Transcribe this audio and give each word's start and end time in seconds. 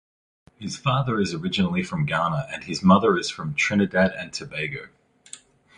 His 0.55 0.77
father 0.77 1.19
is 1.21 1.35
originally 1.35 1.83
from 1.83 2.07
Ghana 2.07 2.47
and 2.51 2.63
his 2.63 2.81
mother 2.81 3.19
is 3.19 3.29
from 3.29 3.53
Trinidad 3.53 4.11
and 4.17 4.33
Tobago. 4.33 4.87